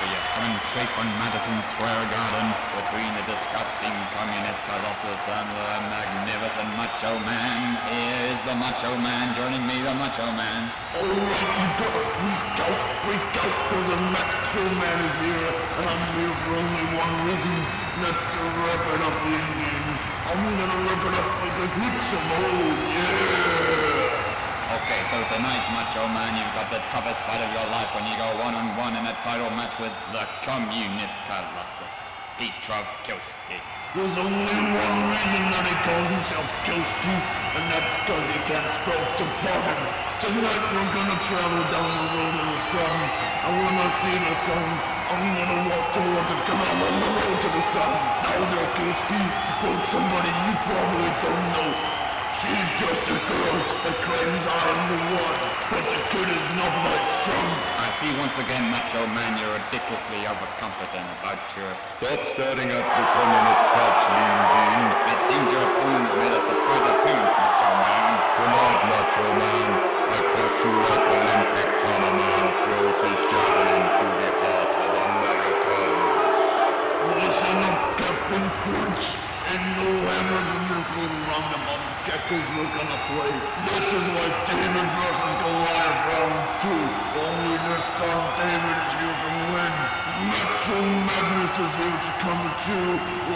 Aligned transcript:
for 0.00 0.08
you, 0.08 0.20
coming 0.32 0.56
straight 0.72 0.88
from 0.96 1.04
Madison 1.20 1.60
Square 1.60 2.08
Garden, 2.08 2.48
between 2.72 3.10
the 3.20 3.24
disgusting 3.28 3.92
communist 4.16 4.64
colossus 4.64 5.22
and 5.28 5.48
the 5.52 5.68
magnificent 5.92 6.70
Macho 6.80 7.12
Man. 7.28 7.76
Here's 7.84 8.40
the 8.48 8.56
Macho 8.56 8.96
Man 8.96 9.36
joining 9.36 9.60
me, 9.68 9.76
the 9.84 9.92
Macho 9.92 10.24
Man. 10.32 10.72
Alright, 10.96 11.12
you 11.12 11.68
gotta 11.76 12.02
freak 12.16 12.56
out, 12.64 12.80
freak 13.04 13.28
out, 13.44 13.56
cause 13.68 13.88
a 13.92 13.98
macho 14.08 14.64
man 14.80 14.98
is 15.04 15.16
here, 15.20 15.48
and 15.52 15.84
I'm 15.84 16.02
here 16.16 16.32
for 16.48 16.52
only 16.56 16.86
one 16.96 17.14
reason, 17.28 17.56
and 17.60 18.00
that's 18.08 18.24
to 18.24 18.40
wrap 18.56 18.84
it 18.96 19.00
up 19.04 19.16
the 19.20 19.32
engine. 19.36 19.84
I'm 20.32 20.40
gonna 20.40 20.78
wrap 20.80 21.02
it 21.04 21.14
up 21.20 21.28
like 21.44 21.56
the 21.60 21.68
hits 21.76 22.08
of 22.16 22.24
so 25.08 25.16
tonight, 25.32 25.64
Macho 25.72 26.04
Man, 26.12 26.36
you've 26.36 26.52
got 26.52 26.68
the 26.68 26.82
toughest 26.92 27.24
fight 27.24 27.40
of 27.40 27.48
your 27.56 27.64
life 27.72 27.88
when 27.96 28.04
you 28.04 28.12
go 28.20 28.28
one-on-one 28.44 28.98
in 29.00 29.04
a 29.08 29.16
title 29.24 29.48
match 29.56 29.72
with 29.80 29.94
the 30.12 30.28
communist 30.44 31.16
colossus, 31.24 32.12
Petrov 32.36 32.84
Killski. 33.08 33.56
There's 33.96 34.18
only 34.20 34.56
one 34.60 34.98
reason 35.08 35.42
that 35.56 35.64
he 35.64 35.76
calls 35.88 36.08
himself 36.12 36.46
Killski, 36.68 37.16
and 37.56 37.64
that's 37.72 37.96
cause 38.04 38.26
he 38.28 38.38
can't 38.44 38.70
spell 38.76 39.04
toboggan. 39.16 39.80
Tonight 40.20 40.64
we're 40.68 40.92
gonna 40.92 41.18
travel 41.32 41.62
down 41.72 41.88
the 41.88 42.06
road 42.12 42.34
of 42.36 42.46
the 42.52 42.60
sun, 42.60 42.96
and 43.48 43.54
when 43.56 43.76
I 43.80 43.88
see 43.94 44.16
the 44.20 44.36
sun, 44.36 44.66
I'm 45.10 45.26
gonna 45.32 45.60
walk 45.64 45.86
towards 45.96 46.28
it 46.28 46.40
cause 46.44 46.60
I'm 46.60 46.80
on 46.86 46.94
the 47.00 47.08
road 47.08 47.36
to 47.40 47.48
the 47.50 47.64
sun. 47.72 47.92
Now 48.20 48.36
there, 48.52 48.68
Killski, 48.76 49.20
to 49.48 49.52
quote 49.64 49.84
somebody 49.88 50.28
you 50.28 50.54
probably 50.60 51.10
don't 51.24 51.46
know, 51.56 51.70
she's 52.38 52.70
just 52.78 53.04
a 53.10 53.18
girl 53.26 53.56
that 53.84 53.96
claims 54.06 54.44
I 54.46 54.60
am 54.70 54.80
the 54.86 54.98
one, 55.18 55.38
but 55.66 55.84
the 55.90 56.00
kid 56.14 56.28
is 56.30 56.46
not 56.54 56.72
my 56.86 56.98
son. 57.10 57.46
I 57.74 57.89
see 58.00 58.16
once 58.16 58.32
again, 58.40 58.64
Macho 58.72 59.04
Man, 59.12 59.36
you're 59.36 59.52
ridiculously 59.60 60.24
overconfident 60.24 61.04
about 61.20 61.36
your... 61.52 61.68
Stop 62.00 62.20
stirring 62.32 62.72
up 62.72 62.86
the 62.96 63.04
communist 63.12 63.64
crotch, 63.76 64.02
Lean 64.16 64.40
Jean. 64.56 64.80
It 65.12 65.20
seems 65.28 65.48
your 65.52 65.64
opponent 65.68 66.08
has 66.08 66.16
made 66.16 66.32
a 66.32 66.40
surprise 66.40 66.86
appearance, 66.96 67.34
Macho 67.36 67.70
Man. 67.76 68.12
Tonight, 68.40 68.80
Macho 68.88 69.26
Man, 69.36 69.70
I 70.16 70.18
crush 70.32 70.58
you 70.64 70.72
like 70.80 71.04
Olympic 71.12 71.70
hammer 71.76 72.14
man 72.16 72.44
throws 72.64 73.00
his 73.04 73.20
javelin 73.20 73.84
through 73.92 74.16
the 74.16 74.30
heart 74.48 74.72
of 74.80 74.92
Americans. 75.04 76.40
Listen 77.20 77.58
up, 77.68 77.80
Captain 78.00 78.46
Crunch. 78.64 79.06
and 79.50 79.62
no 79.76 79.88
hammers 80.08 80.50
in 80.56 80.62
this 80.72 80.88
little 80.94 81.22
roundabout 81.26 81.82
checkers 82.06 82.46
we're 82.54 82.70
gonna 82.70 83.00
play. 83.10 83.32
This 83.66 83.90
is 83.90 84.06
like 84.14 84.36
David 84.46 84.88
versus 84.94 85.34
Goliath 85.42 86.00
round 86.06 86.36
two. 86.62 86.82
Only 87.18 87.56
this 87.66 87.86
time 87.98 88.24
David 88.38 88.78
is 88.78 88.94
here 88.94 89.16
to 89.22 89.30
win. 89.50 89.74
Macho 90.30 90.78
Madness 91.60 91.76
is 91.76 91.84
here 91.84 92.00
to 92.00 92.12
come 92.24 92.40
at 92.40 92.60
you 92.72 92.84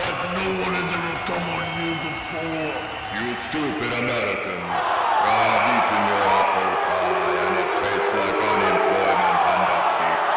like 0.00 0.20
no 0.32 0.48
one 0.64 0.74
has 0.80 0.90
ever 0.96 1.16
come 1.28 1.44
on 1.44 1.64
you 1.76 1.92
before. 2.08 2.72
You 3.20 3.26
stupid 3.36 3.92
Americans. 4.00 4.80
I've 5.28 5.64
eaten 5.68 6.02
your 6.08 6.24
apple 6.32 6.72
pie 6.88 7.36
and 7.44 7.54
it 7.60 7.70
tastes 7.84 8.12
like 8.16 8.38
unemployment 8.40 9.38
and 9.44 9.62
defeat. 9.68 10.30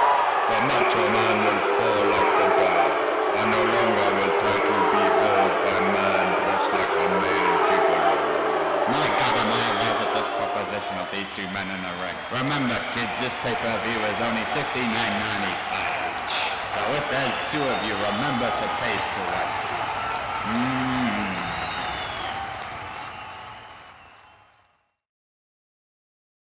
The 0.51 0.59
Macho 0.67 1.03
Man 1.15 1.37
will 1.47 1.61
fall 1.79 2.03
like 2.11 2.31
the 2.43 2.49
bird, 2.59 2.91
and 3.39 3.47
no 3.55 3.61
longer 3.63 4.09
will 4.19 4.35
title 4.35 4.83
be 4.91 5.03
held 5.07 5.53
by 5.63 5.79
man 5.87 6.25
dressed 6.43 6.71
like 6.75 6.91
a 6.91 7.07
male 7.23 7.55
gigolo. 7.71 8.15
My 8.91 9.07
God, 9.15 9.35
am 9.39 9.47
I 9.47 9.63
amazed 9.63 10.01
at 10.03 10.11
this 10.11 10.27
proposition 10.35 10.95
of 10.99 11.07
these 11.15 11.29
two 11.39 11.47
men 11.55 11.71
in 11.71 11.79
the 11.79 11.93
ring. 12.03 12.17
Remember, 12.35 12.75
kids, 12.91 13.15
this 13.23 13.35
pay-per-view 13.47 13.99
is 14.11 14.19
only 14.27 14.43
$69.95 14.51 15.87
each. 15.87 15.96
So 16.77 16.83
if 16.93 17.09
there's 17.09 17.33
two 17.51 17.57
of 17.57 17.83
you, 17.87 17.93
remember 17.95 18.45
to 18.45 18.67
pay 18.77 18.93
to 18.93 19.21
us. 19.41 19.55
Mmm. 20.45 21.26